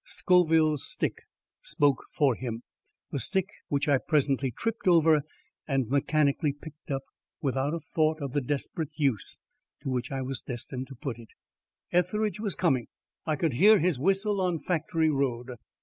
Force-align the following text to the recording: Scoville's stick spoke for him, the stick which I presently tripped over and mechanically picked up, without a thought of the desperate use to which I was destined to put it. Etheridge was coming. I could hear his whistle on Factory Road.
Scoville's 0.03 0.83
stick 0.83 1.19
spoke 1.61 2.03
for 2.11 2.33
him, 2.33 2.63
the 3.11 3.19
stick 3.19 3.45
which 3.67 3.87
I 3.87 3.99
presently 3.99 4.49
tripped 4.49 4.87
over 4.87 5.21
and 5.67 5.89
mechanically 5.89 6.53
picked 6.53 6.89
up, 6.89 7.03
without 7.39 7.75
a 7.75 7.81
thought 7.93 8.19
of 8.19 8.33
the 8.33 8.41
desperate 8.41 8.89
use 8.95 9.37
to 9.83 9.89
which 9.91 10.11
I 10.11 10.23
was 10.23 10.41
destined 10.41 10.87
to 10.87 10.95
put 10.95 11.19
it. 11.19 11.29
Etheridge 11.91 12.39
was 12.39 12.55
coming. 12.55 12.87
I 13.27 13.35
could 13.35 13.53
hear 13.53 13.77
his 13.77 13.99
whistle 13.99 14.41
on 14.41 14.57
Factory 14.61 15.11
Road. 15.11 15.49